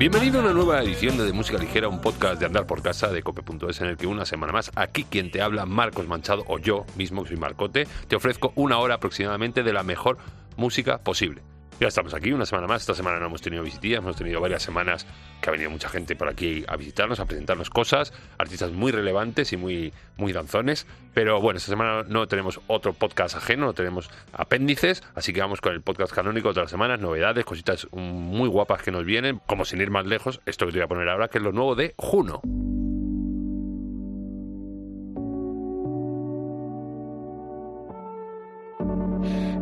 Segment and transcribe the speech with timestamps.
[0.00, 3.08] Bienvenido a una nueva edición de, de Música Ligera, un podcast de andar por casa
[3.08, 6.58] de cope.es en el que una semana más, aquí quien te habla, Marcos Manchado, o
[6.58, 10.16] yo mismo, que soy Marcote, te ofrezco una hora aproximadamente de la mejor
[10.56, 11.42] música posible.
[11.80, 12.82] Ya estamos aquí una semana más.
[12.82, 15.06] Esta semana no hemos tenido visitas, hemos tenido varias semanas
[15.40, 19.54] que ha venido mucha gente por aquí a visitarnos, a presentarnos cosas, artistas muy relevantes
[19.54, 20.86] y muy, muy danzones.
[21.14, 25.62] Pero bueno, esta semana no tenemos otro podcast ajeno, no tenemos apéndices, así que vamos
[25.62, 29.64] con el podcast canónico de las semanas, novedades, cositas muy guapas que nos vienen, como
[29.64, 31.76] sin ir más lejos, esto que te voy a poner ahora, que es lo nuevo
[31.76, 32.42] de Juno.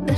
[0.06, 0.14] Ya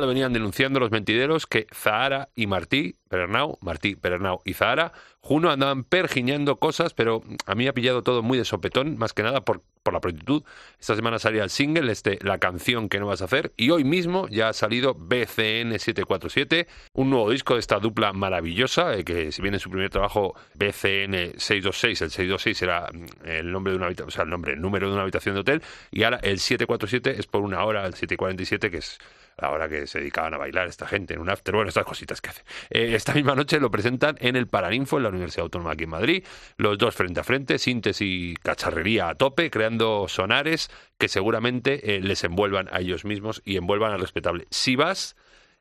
[0.00, 4.92] lo venían denunciando los mentideros que Zahara y Martí, Pernau, Martí, Pernau y Zahara,
[5.22, 9.22] Juno andaban pergiñando cosas, pero a mí ha pillado todo muy de sopetón, más que
[9.22, 10.42] nada por, por la prontitud.
[10.80, 13.84] Esta semana salía el single, este, La canción que no vas a hacer, y hoy
[13.84, 19.30] mismo ya ha salido BCN 747, un nuevo disco de esta dupla maravillosa, eh, que
[19.30, 23.76] si bien en su primer trabajo BCN 626, el 626 era mm, el nombre de
[23.76, 26.18] una habitación, o sea, el nombre, el número de una habitación de hotel, y ahora
[26.22, 28.98] el 747 es por una hora, el 747, que es
[29.40, 32.20] la hora que se dedicaban a bailar esta gente en un after, bueno, estas cositas
[32.20, 32.44] que hacen.
[32.70, 35.90] Eh, esta misma noche lo presentan en el Paraninfo, en la Universidad Autónoma aquí en
[35.90, 36.24] Madrid,
[36.56, 42.22] los dos frente a frente, síntesis cacharrería a tope, creando sonares que seguramente eh, les
[42.24, 44.46] envuelvan a ellos mismos y envuelvan al respetable.
[44.50, 45.16] Si vas,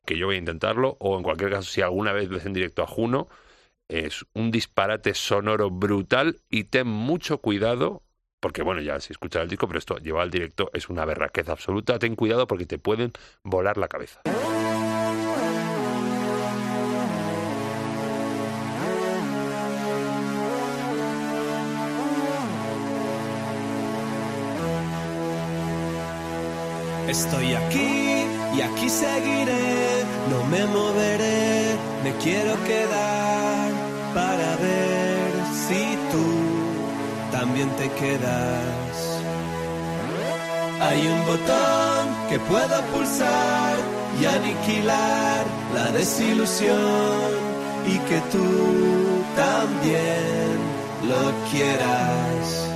[0.05, 2.83] que yo voy a intentarlo, o en cualquier caso, si alguna vez ves en directo
[2.83, 3.27] a Juno,
[3.87, 8.03] es un disparate sonoro brutal y ten mucho cuidado
[8.39, 11.51] porque bueno, ya si escuchas el disco, pero esto lleva al directo es una berraqueza
[11.51, 11.99] absoluta.
[11.99, 13.11] Ten cuidado porque te pueden
[13.43, 14.21] volar la cabeza.
[27.07, 28.25] Estoy aquí
[28.55, 33.18] y aquí seguiré, no me moveré, me quiero quedar
[37.67, 39.19] te quedas.
[40.81, 43.75] Hay un botón que puedo pulsar
[44.21, 47.31] y aniquilar la desilusión
[47.85, 48.47] y que tú
[49.35, 50.57] también
[51.07, 52.69] lo quieras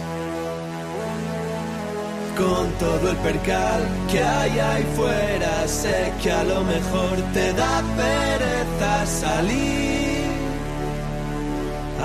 [2.38, 3.81] con todo el percal
[4.12, 5.68] que hay ahí fuera.
[5.68, 10.24] Sé que a lo mejor te da pereza salir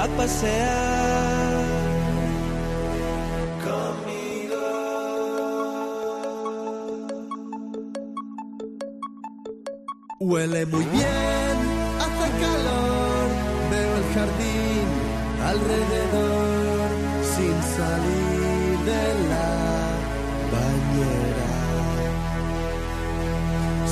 [0.00, 1.47] a pasear.
[10.20, 11.56] Huele muy bien,
[12.00, 13.28] hace calor,
[13.70, 14.88] veo el jardín
[15.52, 16.88] alrededor
[17.34, 19.58] sin salir de la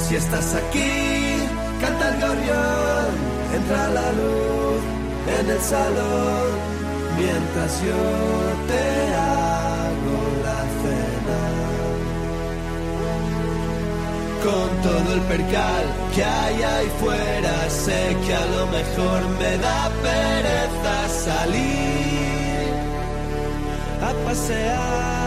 [0.08, 1.38] si estás aquí,
[1.80, 3.08] canta el gorrión,
[3.54, 4.82] entra la luz
[5.40, 6.46] en el salón,
[7.16, 8.02] mientras yo
[8.68, 9.15] te
[14.46, 15.84] Con todo el percal
[16.14, 22.70] que hay ahí fuera, sé que a lo mejor me da pereza salir
[24.02, 25.25] a pasear.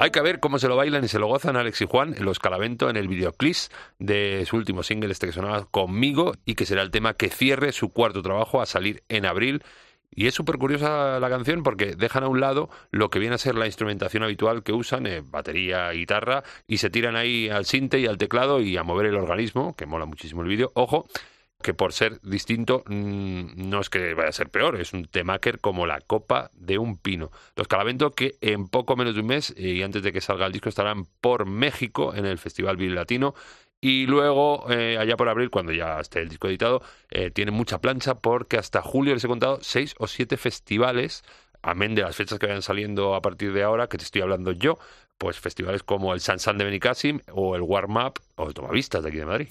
[0.00, 2.24] Hay que ver cómo se lo bailan y se lo gozan Alex y Juan en
[2.24, 3.56] los Calavento en el videoclip
[3.98, 7.72] de su último single, este que sonaba conmigo y que será el tema que cierre
[7.72, 9.64] su cuarto trabajo a salir en abril.
[10.14, 13.38] Y es súper curiosa la canción porque dejan a un lado lo que viene a
[13.38, 17.98] ser la instrumentación habitual que usan, eh, batería, guitarra, y se tiran ahí al sinte
[17.98, 20.70] y al teclado y a mover el organismo, que mola muchísimo el vídeo.
[20.74, 21.08] Ojo,
[21.62, 25.60] que por ser distinto mm, no es que vaya a ser peor, es un temaker
[25.60, 27.30] como la copa de un pino.
[27.56, 30.46] Los Calavento que en poco menos de un mes eh, y antes de que salga
[30.46, 33.34] el disco estarán por México en el Festival Bill Latino
[33.80, 37.80] y luego eh, allá por abril cuando ya esté el disco editado eh, tiene mucha
[37.80, 41.22] plancha porque hasta julio les he contado seis o siete festivales
[41.62, 44.52] amén de las fechas que vayan saliendo a partir de ahora, que te estoy hablando
[44.52, 44.78] yo,
[45.18, 49.08] pues festivales como el Sansan de Benicassim o el Warm Up o el Tomavistas de
[49.08, 49.48] aquí de Madrid.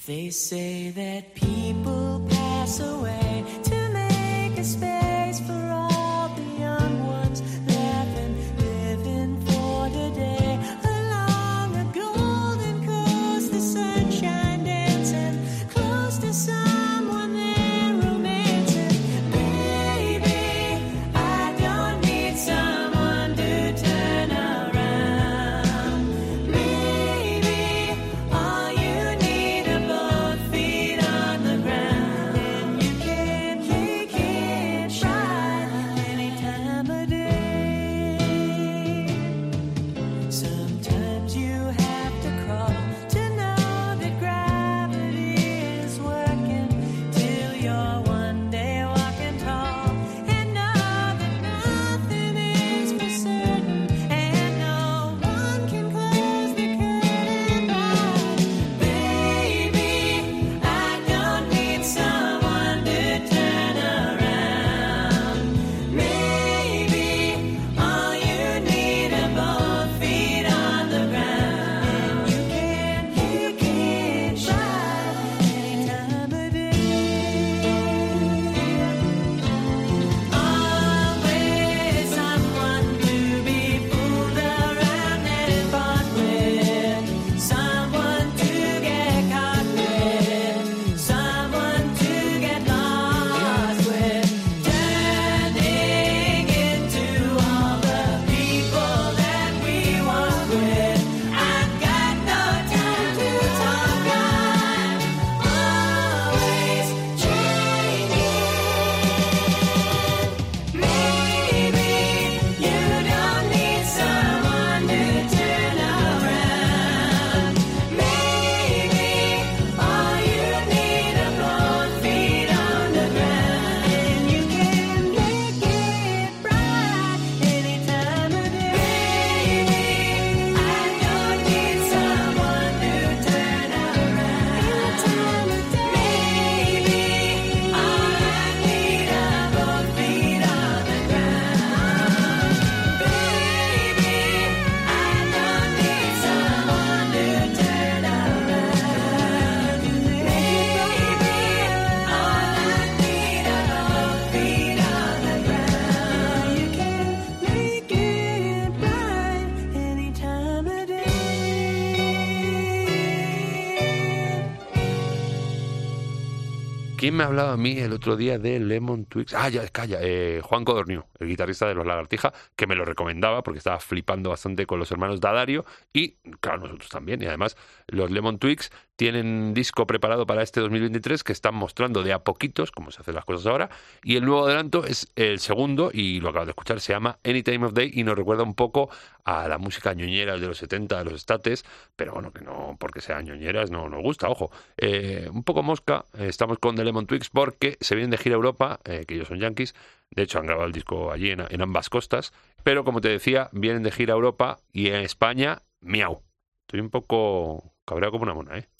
[167.07, 169.33] ¿Quién me hablaba a mí el otro día de Lemon Twigs?
[169.33, 173.43] Ah, ya, calla, eh, Juan Codorniu, el guitarrista de Los Lagartija, que me lo recomendaba
[173.43, 177.21] porque estaba flipando bastante con los hermanos Dadario y, claro, nosotros también.
[177.21, 177.55] Y además,
[177.87, 182.71] los Lemon Twigs tienen disco preparado para este 2023 que están mostrando de a poquitos
[182.71, 183.69] cómo se hacen las cosas ahora.
[184.03, 187.43] Y el nuevo adelanto es el segundo, y lo acabo de escuchar, se llama Any
[187.43, 188.89] Time of Day y nos recuerda un poco
[189.23, 191.63] a la música ñoñera de los 70, de los estates,
[191.95, 194.51] pero bueno, que no porque sean ñoñeras no nos gusta, ojo.
[194.77, 198.33] Eh, un poco mosca, eh, estamos con The Lemon Twigs porque se vienen de gira
[198.33, 199.75] a Europa, eh, que ellos son yankees,
[200.09, 203.49] de hecho han grabado el disco allí en, en ambas costas, pero como te decía,
[203.51, 206.23] vienen de gira a Europa y en España, miau.
[206.61, 208.76] Estoy un poco cabreado como una mona, ¿eh?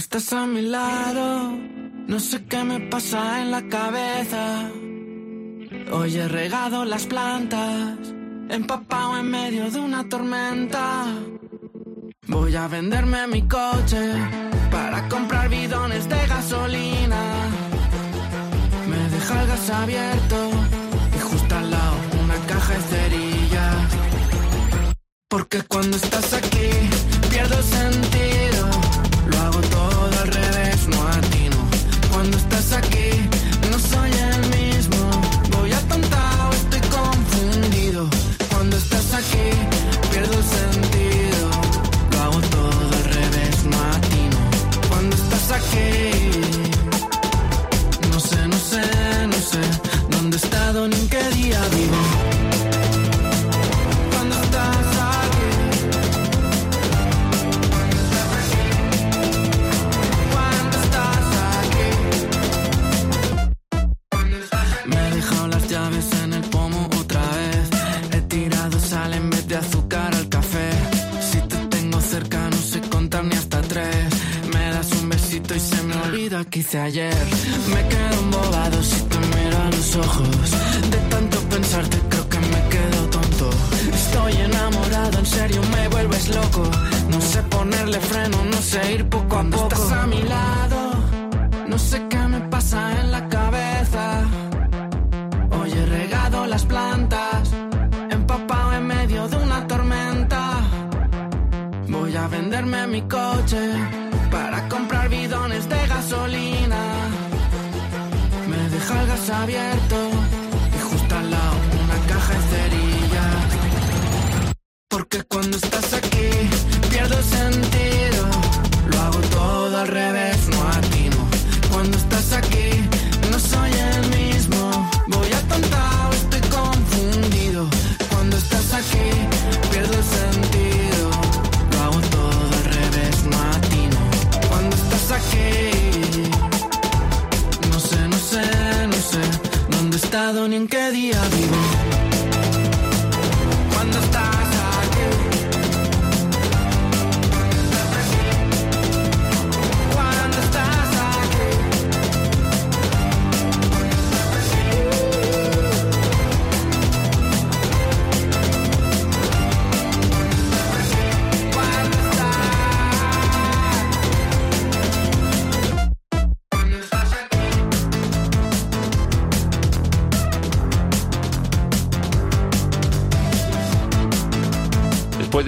[0.00, 1.52] Estás a mi lado,
[2.06, 4.70] no sé qué me pasa en la cabeza.
[5.92, 7.98] Hoy he regado las plantas,
[8.48, 11.04] empapado en medio de una tormenta.
[12.28, 14.04] Voy a venderme mi coche
[14.70, 17.22] para comprar bidones de gasolina.
[18.90, 20.50] Me deja el gas abierto
[21.16, 23.88] y justo al lado una caja de cerillas.
[25.28, 26.70] Porque cuando estás aquí
[27.30, 28.49] pierdo sentido.
[29.30, 31.56] Lo hago todo al revés, no atino.
[32.10, 33.10] Cuando estás aquí
[33.70, 35.02] no soy el mismo.
[35.56, 38.08] Voy atontado, estoy confundido.
[38.50, 39.48] Cuando estás aquí
[40.10, 41.50] pierdo el sentido.
[42.12, 44.38] Lo hago todo al revés, no atino.
[44.88, 46.30] Cuando estás aquí
[48.12, 48.82] no sé, no sé,
[49.26, 49.60] no sé
[50.10, 52.09] dónde he estado ni en qué día vivo.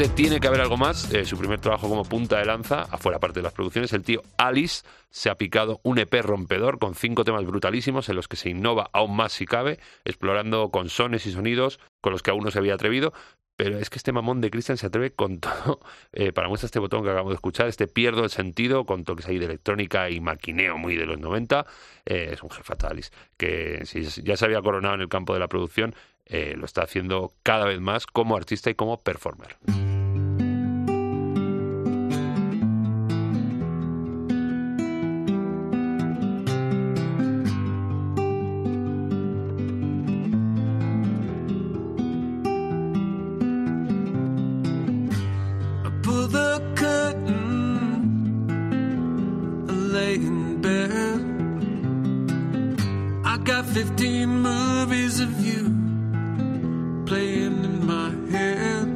[0.09, 3.38] Tiene que haber algo más, eh, su primer trabajo como punta de lanza, afuera parte
[3.38, 7.44] de las producciones, el tío Alice se ha picado un EP rompedor con cinco temas
[7.44, 11.78] brutalísimos en los que se innova aún más si cabe, explorando con sones y sonidos
[12.00, 13.12] con los que aún no se había atrevido.
[13.56, 15.80] Pero es que este mamón de Christian se atreve con todo.
[16.12, 19.26] Eh, para muestra este botón que acabamos de escuchar, este pierdo el sentido, con toques
[19.26, 21.64] ahí de electrónica y maquineo muy de los 90.
[22.06, 25.40] eh, es un jefe Alice, que si ya se había coronado en el campo de
[25.40, 25.94] la producción,
[26.28, 29.59] lo está haciendo cada vez más como artista y como performer.
[53.72, 55.62] 15 movies of you
[57.06, 58.87] playing in my head.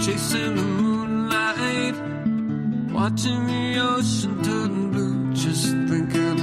[0.00, 1.96] Chasing the moonlight,
[2.92, 6.39] watching the ocean turn blue, just thinking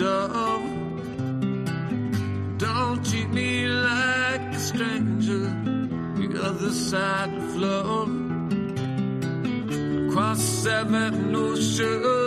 [0.00, 0.62] dove.
[2.56, 5.44] Don't treat me like a stranger.
[6.20, 8.08] The other side of love.
[10.08, 12.19] Across seven oceans.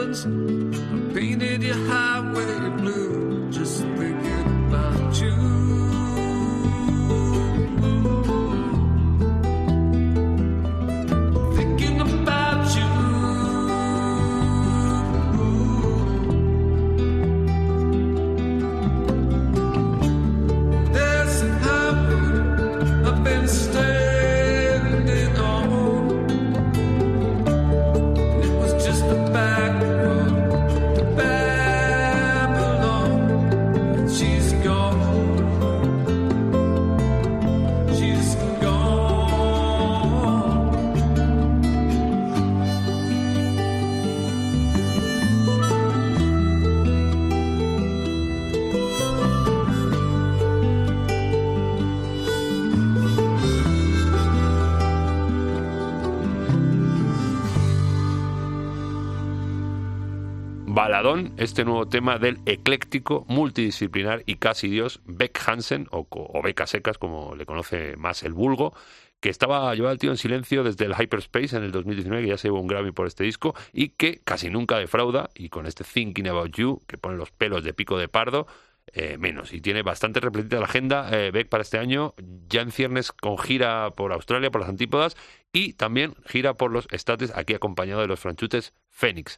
[61.35, 67.35] Este nuevo tema del ecléctico, multidisciplinar y casi dios Beck Hansen, o, o Secas, como
[67.35, 68.73] le conoce más el vulgo,
[69.19, 72.37] que estaba llevado el tío en silencio desde el Hyperspace en el 2019, que ya
[72.37, 75.83] se llevó un Grammy por este disco, y que casi nunca defrauda, y con este
[75.83, 78.47] Thinking About You, que pone los pelos de pico de pardo,
[78.93, 79.51] eh, menos.
[79.51, 82.13] Y tiene bastante repletita la agenda eh, Beck para este año,
[82.47, 85.17] ya en ciernes con gira por Australia, por las antípodas,
[85.51, 89.37] y también gira por los estates, aquí acompañado de los franchutes Fénix.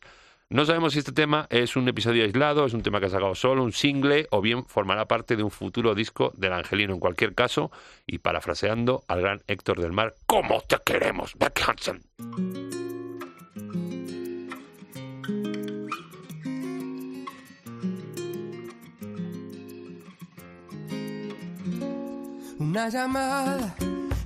[0.52, 3.34] No sabemos si este tema es un episodio aislado, es un tema que ha sacado
[3.34, 6.94] solo, un single, o bien formará parte de un futuro disco del Angelino.
[6.94, 7.72] En cualquier caso,
[8.06, 12.04] y parafraseando al gran Héctor del Mar, ¿cómo te queremos, Beck Hansen?
[22.60, 23.76] Una llamada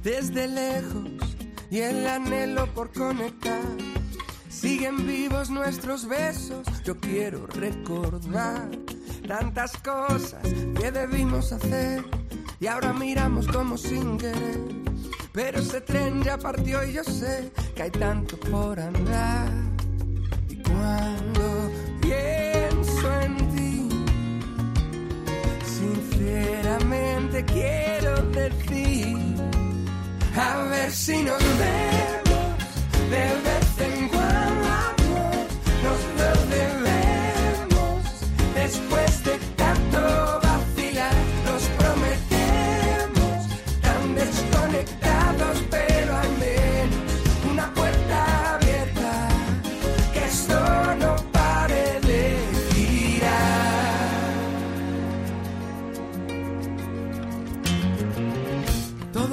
[0.03, 1.37] desde lejos
[1.71, 3.98] y el anhelo por conectar.
[4.59, 8.69] Siguen vivos nuestros besos, yo quiero recordar
[9.25, 10.41] tantas cosas
[10.77, 12.03] que debimos hacer
[12.59, 14.59] y ahora miramos como sin querer.
[15.31, 19.47] Pero ese tren ya partió y yo sé que hay tanto por andar.
[20.49, 23.89] Y cuando pienso en ti,
[25.63, 29.17] Sinceramente quiero decir,
[30.35, 32.57] a ver si nos vemos
[33.09, 33.68] de vez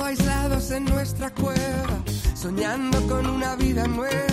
[0.06, 2.02] aislados en nuestra cueva,
[2.34, 4.26] soñando con una vida nueva.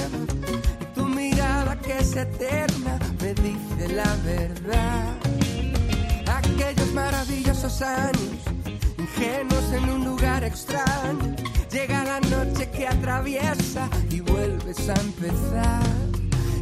[1.23, 5.15] Mirada que es eterna me dice la verdad.
[6.27, 8.39] Aquellos maravillosos años,
[8.97, 11.33] ingenuos en un lugar extraño.
[11.71, 15.83] Llega la noche que atraviesa y vuelves a empezar.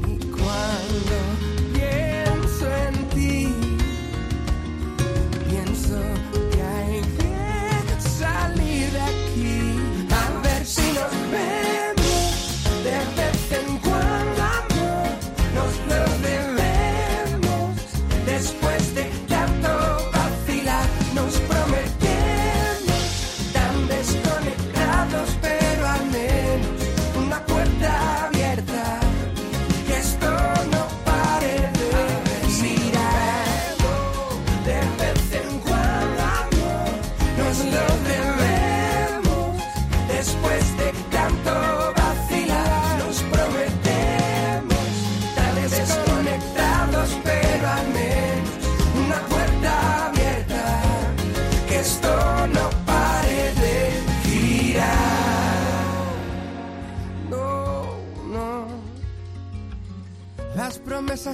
[0.07, 1.17] Y cuando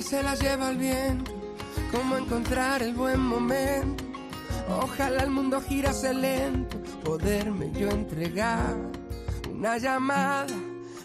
[0.07, 1.33] se las lleva el viento,
[1.91, 4.05] como encontrar el buen momento.
[4.69, 8.77] Ojalá el mundo girase lento, poderme yo entregar
[9.51, 10.47] una llamada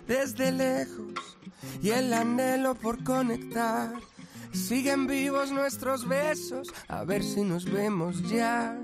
[0.07, 1.37] desde lejos
[1.83, 3.93] y el anhelo por conectar.
[4.53, 8.79] Siguen vivos nuestros besos, a ver si nos vemos ya.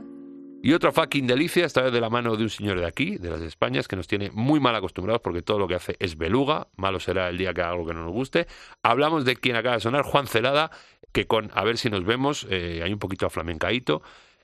[0.60, 3.30] Y otra fucking delicia, esta vez de la mano de un señor de aquí, de
[3.30, 6.66] las Españas, que nos tiene muy mal acostumbrados porque todo lo que hace es beluga.
[6.76, 8.48] Malo será el día que haga algo que no nos guste.
[8.82, 10.70] Hablamos de quien acaba de sonar, Juan Celada,
[11.12, 14.02] que con A ver si nos vemos, eh, hay un poquito a flamencaíto.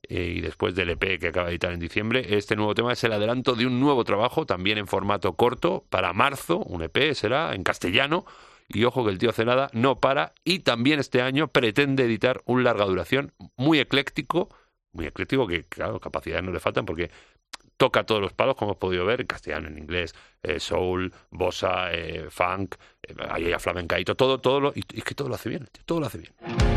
[0.09, 3.03] eh, y después del EP que acaba de editar en diciembre, este nuevo tema es
[3.05, 7.55] el adelanto de un nuevo trabajo, también en formato corto, para marzo, un EP será
[7.55, 8.24] en castellano.
[8.68, 12.64] Y ojo que el tío Celada no para y también este año pretende editar un
[12.64, 14.48] larga duración muy ecléctico,
[14.94, 17.11] muy ecléctico que claro, capacidades no le faltan porque
[17.76, 21.92] toca todos los palos, como hemos podido ver, en castellano, en inglés, eh, soul, bossa,
[21.92, 25.48] eh, funk, eh, ahí hay flamencaito, todo, todo lo, y, es que todo lo hace
[25.48, 26.73] bien, todo lo hace bien.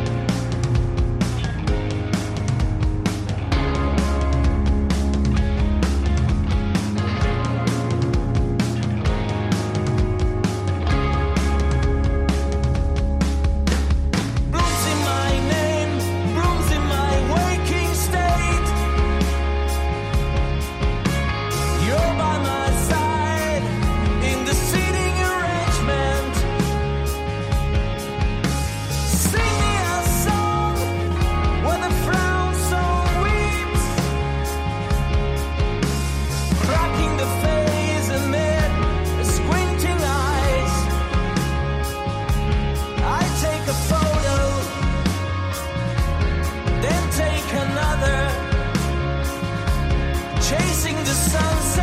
[50.50, 51.77] Chasing the sunset.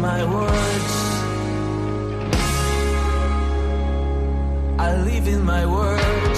[0.00, 0.94] My words.
[4.78, 6.37] I live in my words.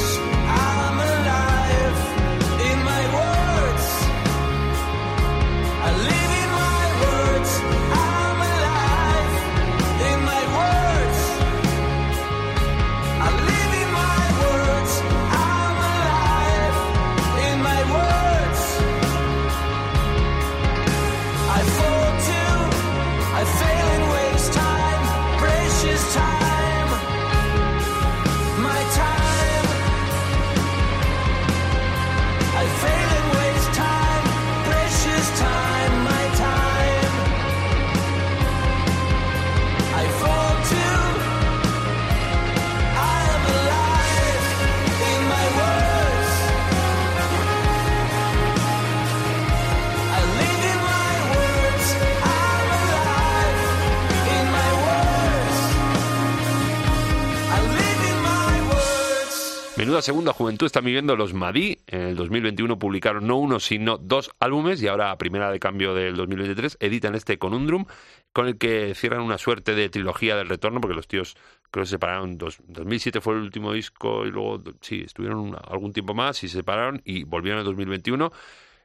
[59.91, 61.81] Menuda segunda juventud están viviendo los Madí.
[61.89, 65.95] En el 2021 publicaron no uno, sino dos álbumes y ahora, a primera de cambio
[65.97, 67.87] del 2023, editan este Conundrum,
[68.33, 71.37] con el que cierran una suerte de trilogía del retorno, porque los tíos
[71.73, 72.39] creo que se separaron.
[72.39, 76.59] Dos, 2007 fue el último disco y luego, sí, estuvieron algún tiempo más y se
[76.59, 78.31] separaron y volvieron en 2021.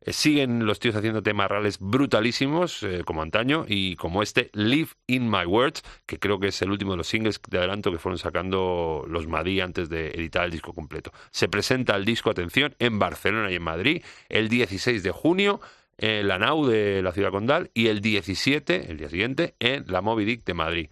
[0.06, 4.90] Eh, siguen los tíos haciendo temas reales brutalísimos, eh, como antaño, y como este Live
[5.08, 7.98] in My Words, que creo que es el último de los singles de adelanto que
[7.98, 11.12] fueron sacando los Madí antes de editar el disco completo.
[11.32, 15.60] Se presenta el disco, atención, en Barcelona y en Madrid el 16 de junio
[15.98, 20.02] en la NAU de la ciudad condal y el 17, el día siguiente, en la
[20.02, 20.90] Moby Dick de Madrid.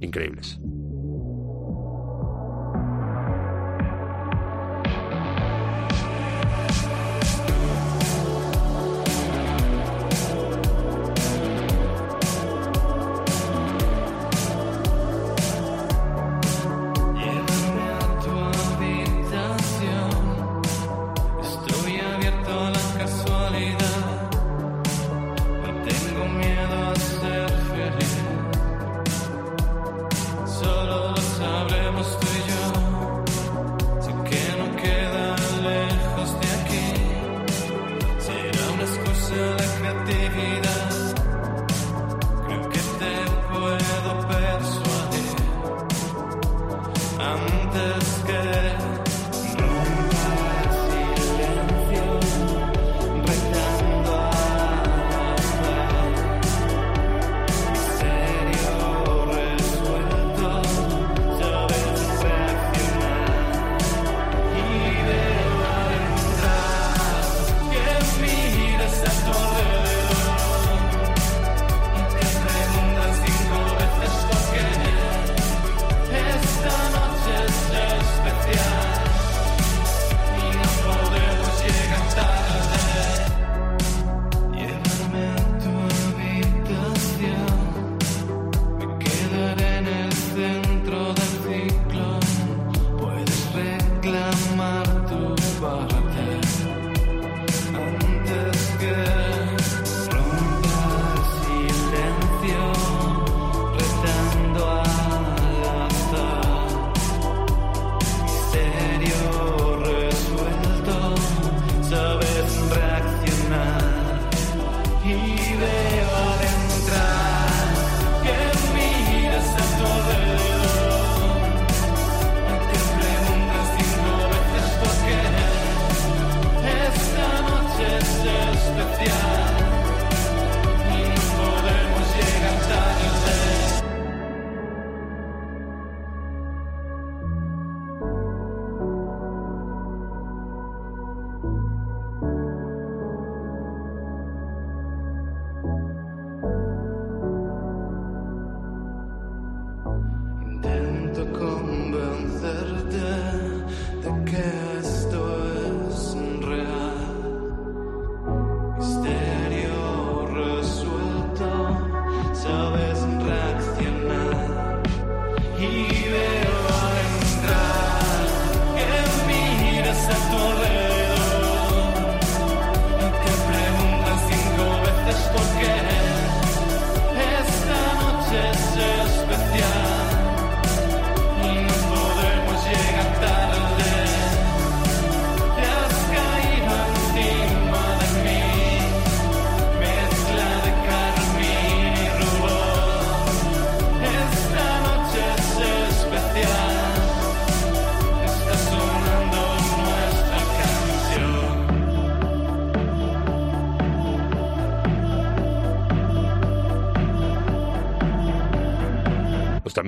[0.00, 0.58] Increíbles.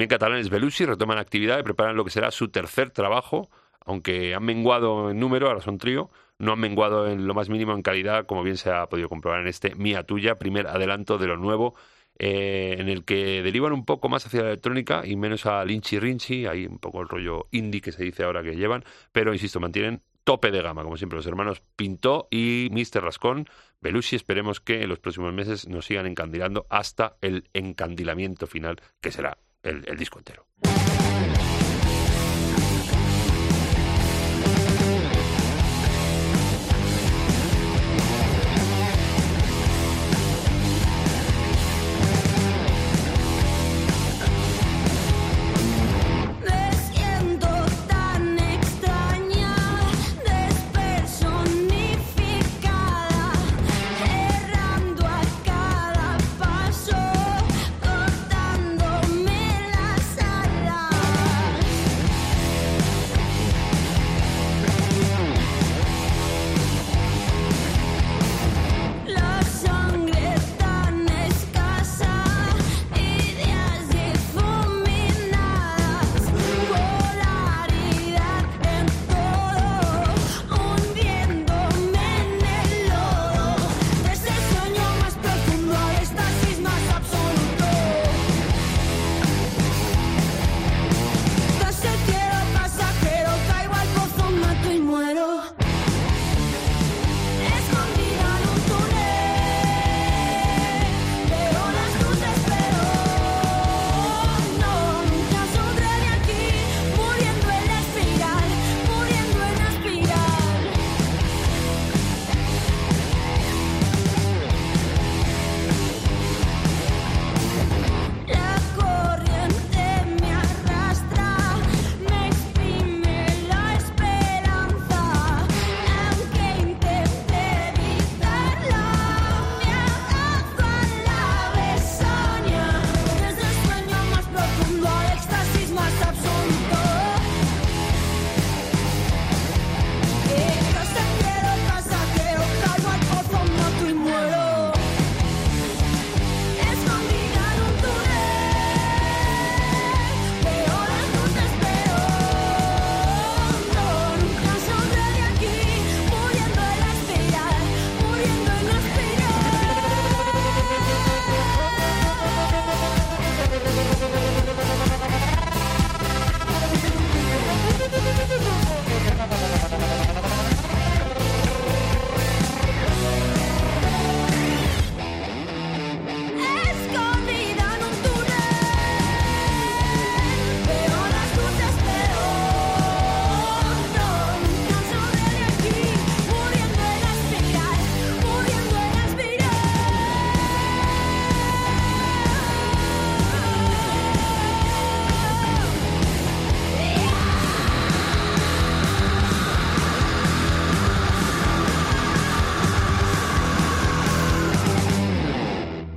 [0.04, 3.48] También catalanes Belushi retoman actividad y preparan lo que será su tercer trabajo,
[3.86, 7.72] aunque han menguado en número, ahora son trío, no han menguado en lo más mínimo
[7.72, 11.26] en calidad, como bien se ha podido comprobar en este Mía Tuya, primer adelanto de
[11.26, 11.74] lo nuevo,
[12.18, 15.98] eh, en el que derivan un poco más hacia la electrónica y menos al Inchi
[15.98, 19.60] Rinchi, ahí un poco el rollo indie que se dice ahora que llevan, pero insisto,
[19.60, 23.02] mantienen tope de gama, como siempre, los hermanos Pintó y Mr.
[23.02, 23.48] Rascón.
[23.80, 29.12] Belushi, esperemos que en los próximos meses nos sigan encandilando hasta el encandilamiento final, que
[29.12, 30.46] será el, disco entero.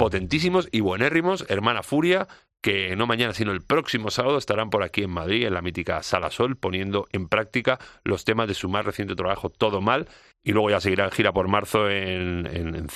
[0.08, 2.30] Potentísimos y buenérrimos, Hermana Furia,
[2.62, 6.02] que no mañana, sino el próximo sábado estarán por aquí en Madrid, en la mítica
[6.02, 10.08] Sala Sol, poniendo en práctica los temas de su más reciente trabajo, Todo Mal,
[10.46, 12.88] y luego ya seguirán gira por marzo en, en- en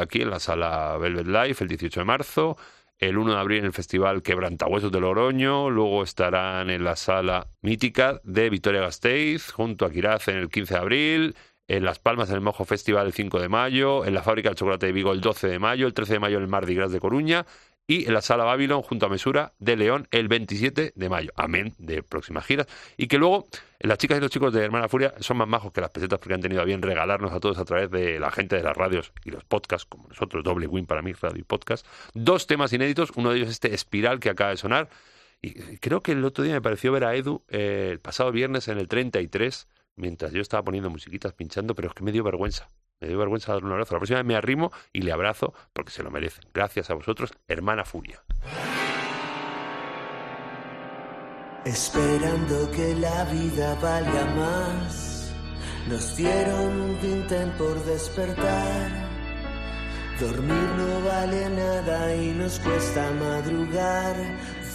[0.00, 2.56] aquí, en la Sala Velvet Life, el 18 de marzo,
[2.98, 7.46] el 1 de abril en el Festival Quebrantahuesos de Logroño, luego estarán en la Sala
[7.62, 11.36] Mítica de Vitoria Gasteiz, junto a Quiraz en el 15 de abril,
[11.68, 14.56] en Las Palmas en el Mojo Festival el 5 de mayo, en la Fábrica del
[14.56, 16.92] Chocolate de Vigo el 12 de mayo, el 13 de mayo en el Mardi Gras
[16.92, 17.46] de Coruña
[17.86, 21.30] y en la Sala Babylon junto a Mesura de León el 27 de mayo.
[21.36, 22.66] Amén de próximas giras.
[22.96, 23.46] Y que luego
[23.80, 26.34] las chicas y los chicos de Hermana Furia son más majos que las pesetas porque
[26.34, 29.12] han tenido a bien regalarnos a todos a través de la gente de las radios
[29.24, 31.86] y los podcasts, como nosotros, doble win para mí, radio y podcast.
[32.14, 34.88] Dos temas inéditos, uno de ellos este Espiral que acaba de sonar.
[35.42, 38.68] Y creo que el otro día me pareció ver a Edu eh, el pasado viernes
[38.68, 42.68] en el 33, mientras yo estaba poniendo musiquitas pinchando, pero es que me dio vergüenza.
[43.00, 43.94] Me dio vergüenza darle un abrazo.
[43.94, 46.44] La próxima vez me arrimo y le abrazo porque se lo merecen.
[46.54, 48.22] Gracias a vosotros, hermana Furia.
[51.64, 55.34] Esperando que la vida valga más,
[55.88, 59.06] nos dieron un vintén por despertar.
[60.20, 64.16] Dormir no vale nada y nos cuesta madrugar.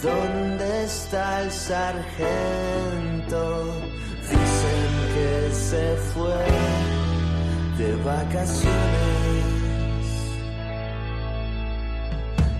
[0.02, 2.02] ¿Dónde está el sargento?
[5.14, 6.42] Que se fue
[7.76, 8.72] de vacaciones.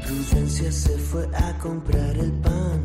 [0.04, 2.80] Prudencia se fue a comprar el pan.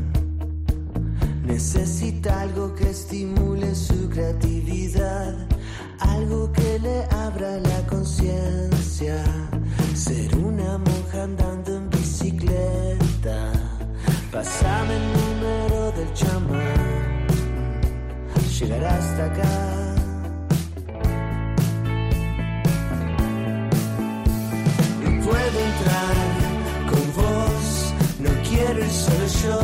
[1.43, 5.35] Necesita algo que estimule su creatividad,
[5.99, 9.21] algo que le abra la conciencia.
[9.93, 13.51] Ser una monja andando en bicicleta.
[14.31, 16.96] Pásame el número del chamán.
[18.59, 19.49] Llegará hasta acá.
[25.03, 26.15] Y puedo entrar
[26.89, 27.93] con vos.
[28.19, 29.59] No quiero ir solo yo.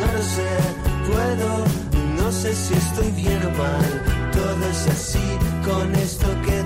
[0.00, 0.50] No lo sé,
[1.08, 1.64] puedo.
[2.16, 4.02] No sé si estoy bien o mal.
[4.32, 6.63] Todo es así con esto que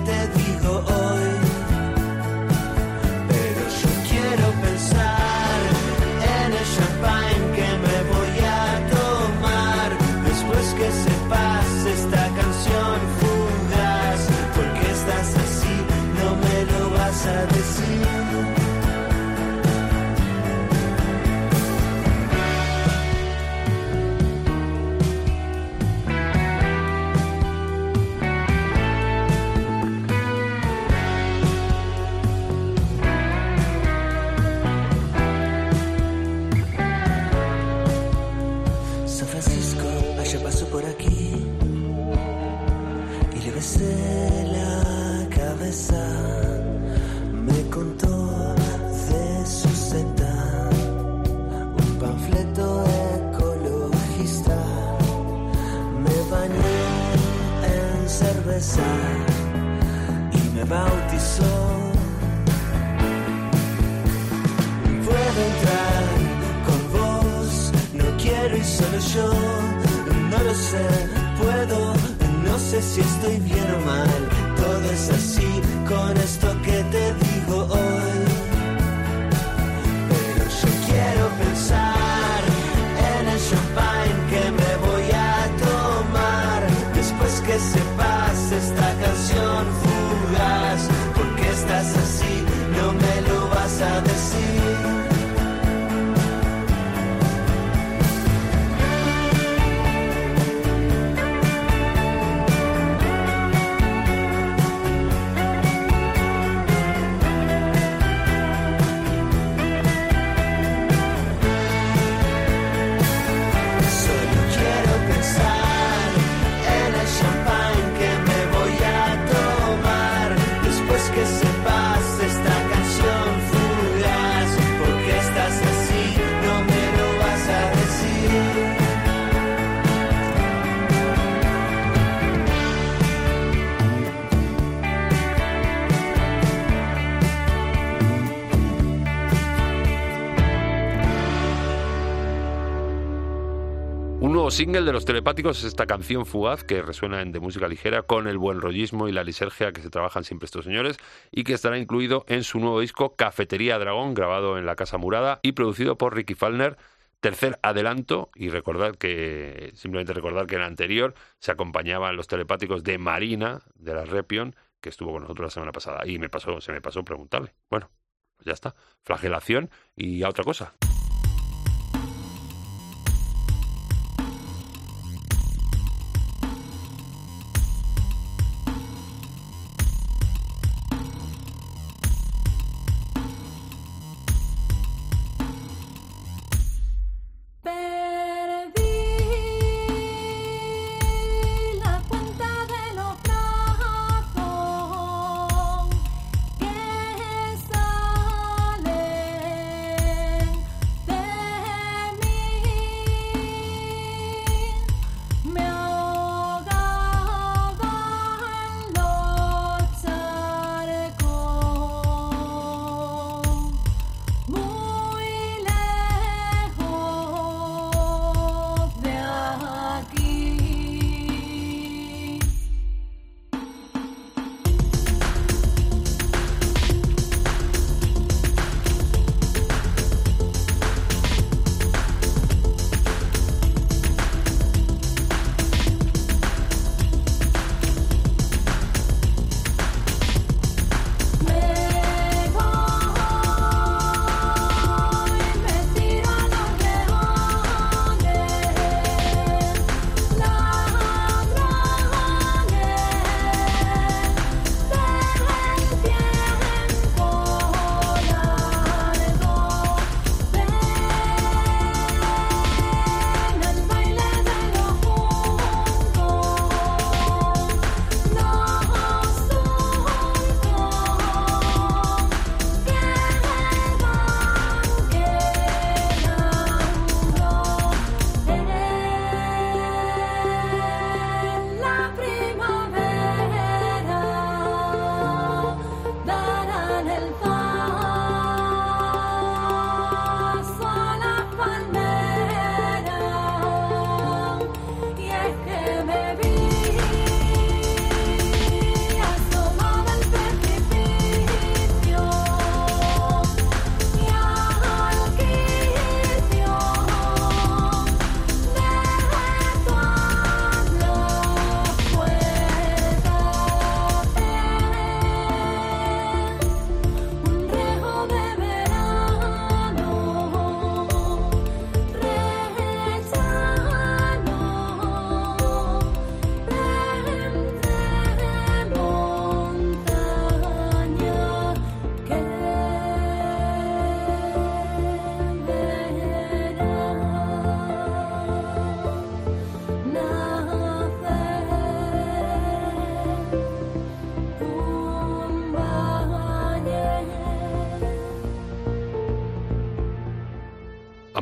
[144.58, 148.26] single de los telepáticos es esta canción fugaz que resuena en de música ligera con
[148.26, 150.96] el buen rollismo y la lisergia que se trabajan siempre estos señores
[151.30, 155.38] y que estará incluido en su nuevo disco Cafetería Dragón, grabado en la Casa Murada
[155.44, 156.76] y producido por Ricky Falner.
[157.20, 162.82] Tercer adelanto, y recordar que, simplemente recordar que en el anterior se acompañaban los telepáticos
[162.82, 166.04] de Marina, de la Repion, que estuvo con nosotros la semana pasada.
[166.04, 167.54] Y me pasó, se me pasó preguntarle.
[167.70, 167.90] Bueno,
[168.36, 168.74] pues ya está.
[169.04, 170.74] Flagelación y a otra cosa.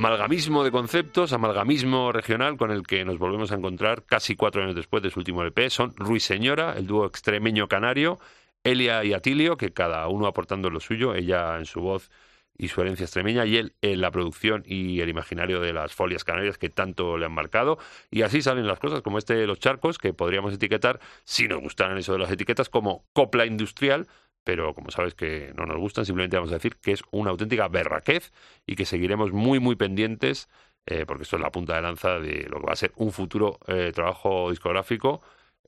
[0.06, 4.76] Amalgamismo de conceptos, amalgamismo regional con el que nos volvemos a encontrar casi cuatro años
[4.76, 5.68] después de su último LP.
[5.68, 8.20] Son Ruiseñora, el dúo extremeño canario,
[8.62, 12.12] Elia y Atilio, que cada uno aportando lo suyo, ella en su voz
[12.56, 16.22] y su herencia extremeña, y él en la producción y el imaginario de las folias
[16.22, 17.78] canarias que tanto le han marcado.
[18.08, 21.60] Y así salen las cosas, como este de los charcos, que podríamos etiquetar, si nos
[21.60, 24.06] gustaran eso de las etiquetas, como copla industrial,
[24.46, 27.66] pero como sabes que no nos gustan, simplemente vamos a decir que es una auténtica
[27.66, 28.32] berraquez
[28.64, 30.48] y que seguiremos muy, muy pendientes,
[30.86, 33.10] eh, porque esto es la punta de lanza de lo que va a ser un
[33.10, 35.20] futuro eh, trabajo discográfico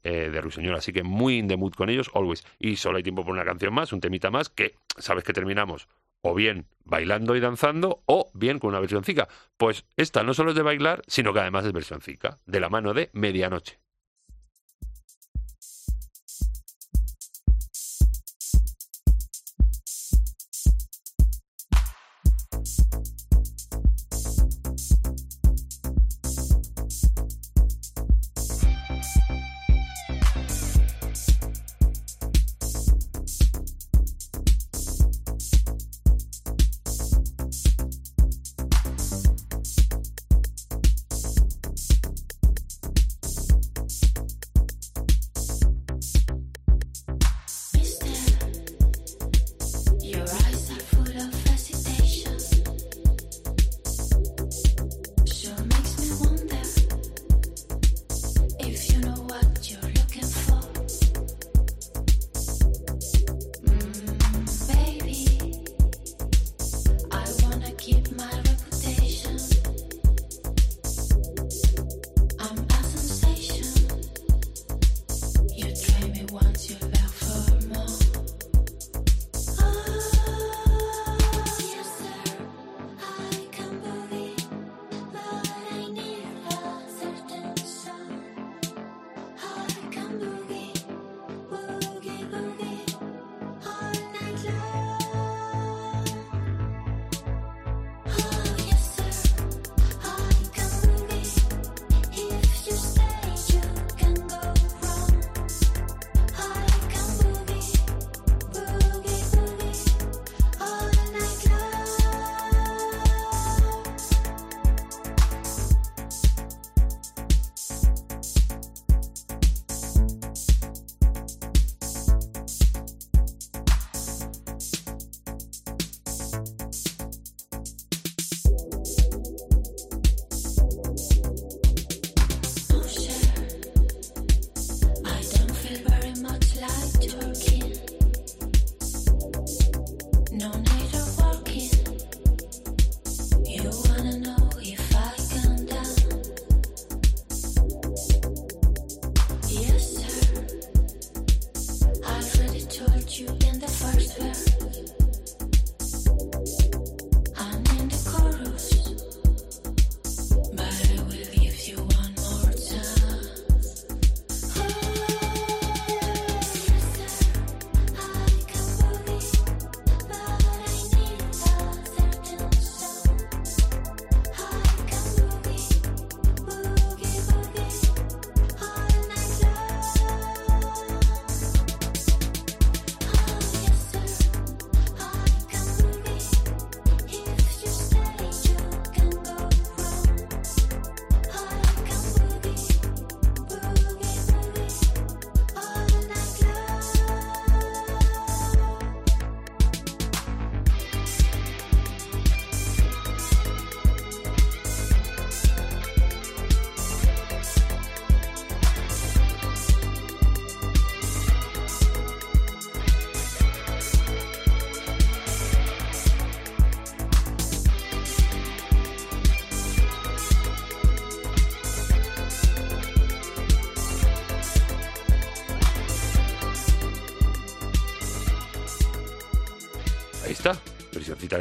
[0.04, 0.76] eh, de Ruiseñor.
[0.76, 2.46] Así que muy in the mood con ellos, always.
[2.60, 5.88] Y solo hay tiempo por una canción más, un temita más, que sabes que terminamos
[6.20, 9.26] o bien bailando y danzando, o bien con una versión zica.
[9.56, 12.68] Pues esta no solo es de bailar, sino que además es versión zica, de la
[12.68, 13.80] mano de Medianoche.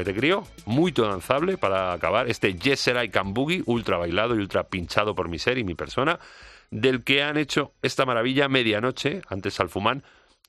[0.08, 4.40] Te crío, muy danzable para acabar este Yes Sir I Can Boogie, ultra bailado y
[4.40, 6.18] ultra pinchado por mi ser y mi persona,
[6.72, 10.04] del que han hecho esta maravilla medianoche, antes Alfumán,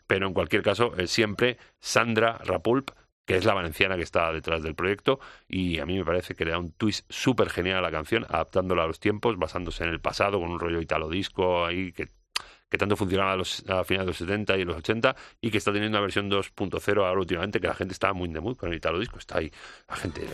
[0.07, 2.93] pero en cualquier caso eh, siempre Sandra Rapulp,
[3.27, 6.45] que es la valenciana que está detrás del proyecto, y a mí me parece que
[6.45, 9.91] le da un twist súper genial a la canción, adaptándola a los tiempos, basándose en
[9.91, 12.07] el pasado, con un rollo italo disco ahí que
[12.69, 15.59] que tanto funcionaba a, los, a finales de los 70 y los 80 y que
[15.59, 18.71] está teniendo una versión 2.0 ahora últimamente, que la gente está muy the mood con
[18.71, 19.19] el Italo Disco.
[19.19, 19.51] Está ahí,
[19.89, 20.27] la gente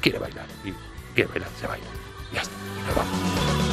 [0.00, 0.72] quiere bailar y
[1.14, 1.86] quiere bailar, se baila.
[2.32, 2.54] Ya está,
[2.86, 3.71] nos vamos.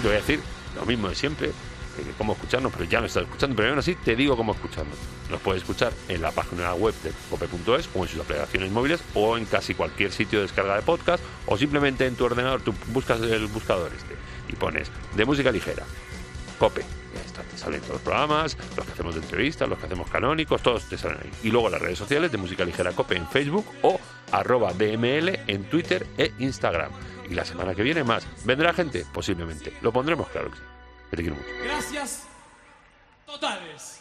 [0.00, 0.40] Te voy a decir
[0.76, 1.52] lo mismo de siempre,
[2.16, 4.96] cómo escucharnos, pero ya no estás escuchando, pero aún así te digo cómo escucharnos.
[5.30, 9.36] Nos puedes escuchar en la página web de cope.es o en sus aplicaciones móviles o
[9.36, 13.20] en casi cualquier sitio de descarga de podcast o simplemente en tu ordenador, tú buscas
[13.20, 14.16] el buscador este
[14.48, 15.84] y pones de música ligera,
[16.58, 16.84] cope.
[17.14, 20.08] Ya está, te salen todos los programas, los que hacemos de entrevistas, los que hacemos
[20.08, 21.30] canónicos, todos te salen ahí.
[21.42, 23.98] Y luego las redes sociales de Música Ligera Cope en Facebook o
[24.30, 26.92] arroba DML en Twitter e Instagram.
[27.30, 28.26] Y la semana que viene más.
[28.44, 29.06] ¿Vendrá gente?
[29.14, 29.72] Posiblemente.
[29.82, 30.62] Lo pondremos, claro que sí.
[31.12, 31.48] Te quiero mucho.
[31.62, 32.24] Gracias
[33.24, 33.99] totales.